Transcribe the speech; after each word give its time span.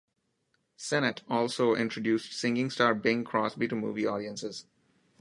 Sennett 0.77 1.21
also 1.29 1.75
introduced 1.75 2.33
singing 2.33 2.71
star 2.71 2.95
Bing 2.95 3.23
Crosby 3.23 3.67
to 3.67 3.75
movie 3.75 4.07
audiences. 4.07 4.65